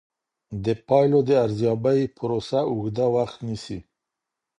[0.63, 3.79] د پایلو د ارزیابۍ پروسه اوږده وخت نیسي.